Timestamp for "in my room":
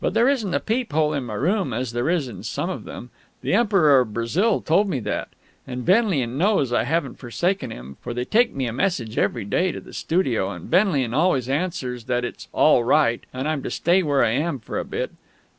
1.13-1.73